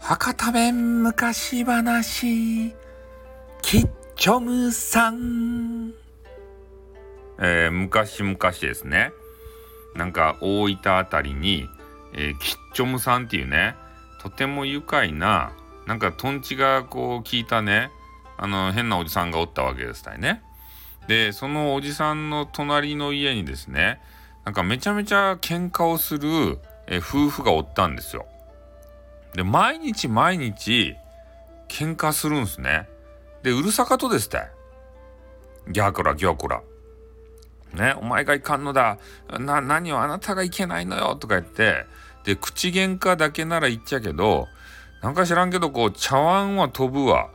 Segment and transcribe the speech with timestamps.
[0.00, 2.74] 博多弁昔話
[3.60, 5.92] キッチョムさん
[7.38, 9.12] えー、昔々ですね
[9.94, 11.68] なんか大分あたりに、
[12.14, 13.74] えー、キッチョムさんっていうね
[14.22, 15.52] とても愉快な
[15.86, 17.90] なんかとんちがこう聞いたね
[18.38, 20.42] あの変なおじさんがおったわけですたいね。
[21.06, 24.00] でそのおじさんの隣の家にですね
[24.44, 28.26] なんかめちゃめちゃ喧嘩をする、え、夫婦がおったんですよ。
[29.34, 30.96] で、毎日毎日、
[31.68, 32.88] 喧嘩するんすね。
[33.42, 34.42] で、うるさかとですって。
[35.68, 36.62] ギャーコラ、ギョーコラ。
[37.74, 38.98] ね、お前がいかんのだ。
[39.30, 41.16] な、何をあなたがいけないのよ。
[41.16, 41.86] とか言って、
[42.24, 44.48] で、口喧嘩だけなら言っちゃけど、
[45.02, 47.30] なんか知らんけど、こう、茶碗は飛ぶわ。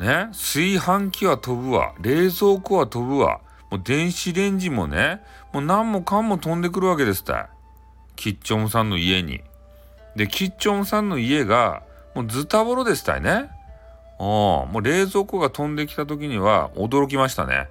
[0.00, 1.94] ね、炊飯器は飛ぶわ。
[2.00, 3.40] 冷蔵庫は飛ぶわ。
[3.70, 7.34] もう電子レンジもね、もう何もかんも飛んでくるわけですって。
[8.16, 9.40] キッチョンさんの家に。
[10.16, 11.82] で、キッチョンさんの家が、
[12.14, 13.48] もうズタボロでしたいね。
[14.18, 17.68] うん、もう冷蔵庫が飛んできた時には驚きましたね。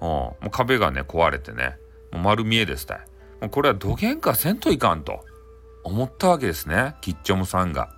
[0.00, 1.76] うん、もう壁がね、壊れてね、
[2.12, 2.98] もう丸見えでしたい。
[3.40, 5.24] もうこれはどげんかせんといかんと
[5.84, 7.88] 思ったわけですね、キッチョムさんが。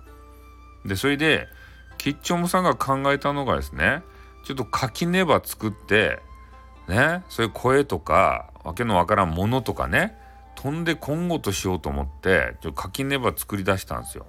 [0.85, 1.47] で、それで、
[1.97, 4.03] キッチョムさんが考えたのがですね、
[4.45, 6.19] ちょっと垣根場作って、
[6.87, 10.17] ね、そういう声とか、わけのわからんものとかね、
[10.57, 14.25] 飛んで今後としようと思ってちょ垣根場作り出したんですよ。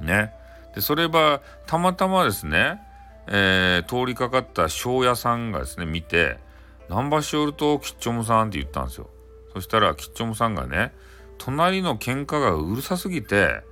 [0.00, 0.32] ね。
[0.74, 2.82] でそれはたまたまですね、
[3.28, 6.38] えー、通りかかった庄屋さんがですね見て
[6.90, 9.08] 「何場所おるとキッチョムさん」って言ったんですよ。
[9.52, 10.92] そしたらキッチョムさんがね
[11.38, 13.62] 隣の喧嘩がうるさすぎて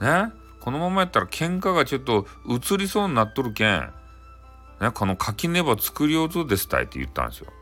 [0.00, 3.92] ねこのままやったら喧嘩がちょっと移りそうになっとるけん、
[4.80, 7.52] ね、この垣根場作りようとですたいって言ったんですよ。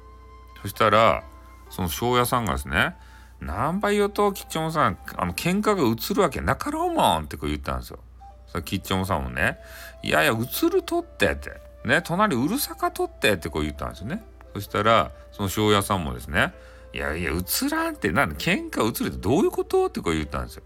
[0.62, 1.24] そしたら
[1.70, 2.94] その庄屋さんがですね
[3.40, 7.98] 何倍言うとキッチョンさんあの喧嘩が映るわけなかろうもんってこう言ったんですよ。
[8.46, 9.58] そキッチョンさんもね
[10.02, 11.52] いやいや映るとってって
[11.84, 14.22] ね隣うるさかとってってこう言ったんですよね。
[14.54, 16.52] そしたらその庄屋さんもですね
[16.92, 20.62] いやいや映らんって何喧嘩映るってどういうことってこう言ったんですよ。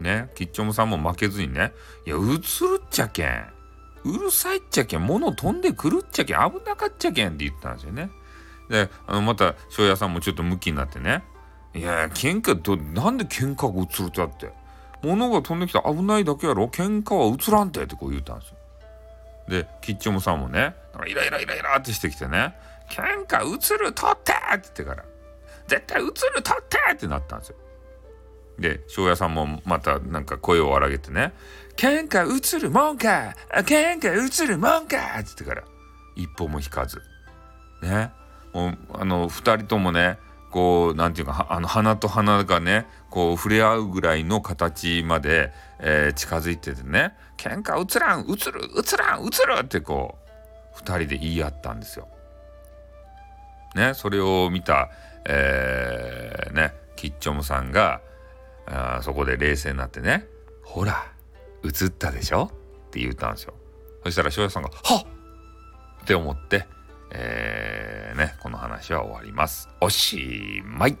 [0.00, 1.72] ねキッチョンさんも負けずにね
[2.04, 2.36] いや映る
[2.84, 3.53] っちゃけん
[4.04, 8.10] うるさいっちゃけん物飛んでくるっちゃけん危なかっちゃけんって言ったんですよね。
[8.68, 11.24] であのまた庄屋さんもちょっとムキになってね。
[11.74, 14.52] いや喧嘩どなんで喧嘩が映るってだって。
[15.02, 16.64] 物が飛んできたら危ないだけやろ。
[16.66, 18.56] 喧嘩は映らんてってこう言ったんですよ。
[19.48, 20.74] でキッチョムさんもね
[21.06, 22.54] イライライライラってしてきてね。
[22.90, 25.04] 喧嘩映る取ってって言ってから。
[25.66, 27.56] 絶対映る取ってってなったんですよ。
[28.58, 31.32] で庄屋さんもまたなんか声を荒げてね
[31.76, 35.64] 喧嘩映るもんか喧嘩映るもんかって言ってから
[36.16, 37.02] 一歩も引かず
[37.82, 38.12] ね
[38.52, 40.18] もうあの二人ともね
[40.54, 50.16] こうなんていうかあの鼻と鼻がねこう触れ合うぐらいの形まで、えー、近づいててね「喧嘩映らん映る映らん映る!」ってこ
[50.76, 52.08] う2人で言い合ったんですよ。
[53.74, 54.90] ねそれを見た、
[55.24, 58.00] えー、ねキッチョムさんが
[58.66, 60.26] あそこで冷静になってね
[60.64, 61.06] 「ほら
[61.64, 62.50] 映ったでしょ?」
[62.88, 63.54] って言ったんですよ。
[64.04, 65.06] そしたら翔也さんが「はっ!」
[66.02, 66.66] って思って
[67.16, 69.68] えー、ね、この話は終わります。
[69.80, 70.98] おしまい。